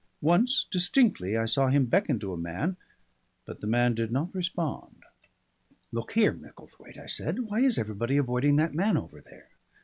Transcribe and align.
Once 0.23 0.65
distinctly 0.71 1.37
I 1.37 1.45
saw 1.45 1.67
him 1.67 1.85
beckon 1.85 2.17
to 2.21 2.33
a 2.33 2.35
man, 2.35 2.75
but 3.45 3.61
the 3.61 3.67
man 3.67 3.93
did 3.93 4.11
not 4.11 4.33
respond. 4.33 5.03
"Look 5.91 6.13
here, 6.13 6.33
Micklethwaite," 6.33 6.97
I 6.97 7.05
said, 7.05 7.41
"why 7.41 7.59
is 7.59 7.77
everybody 7.77 8.17
avoiding 8.17 8.55
that 8.55 8.73
man 8.73 8.97
over 8.97 9.21
there? 9.21 9.49